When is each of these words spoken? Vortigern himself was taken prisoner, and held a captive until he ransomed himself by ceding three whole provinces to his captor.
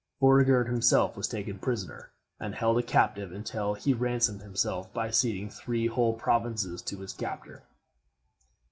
Vortigern 0.19 0.65
himself 0.65 1.15
was 1.15 1.27
taken 1.27 1.59
prisoner, 1.59 2.09
and 2.39 2.55
held 2.55 2.79
a 2.79 2.81
captive 2.81 3.31
until 3.31 3.75
he 3.75 3.93
ransomed 3.93 4.41
himself 4.41 4.91
by 4.95 5.11
ceding 5.11 5.47
three 5.47 5.85
whole 5.85 6.13
provinces 6.13 6.81
to 6.81 7.01
his 7.01 7.13
captor. 7.13 7.61